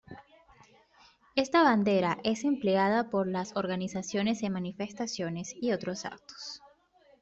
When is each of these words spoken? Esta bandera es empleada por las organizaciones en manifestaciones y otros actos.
Esta 1.35 1.61
bandera 1.61 2.17
es 2.23 2.43
empleada 2.43 3.11
por 3.11 3.27
las 3.27 3.55
organizaciones 3.55 4.41
en 4.41 4.51
manifestaciones 4.53 5.53
y 5.55 5.73
otros 5.73 6.05
actos. 6.05 6.63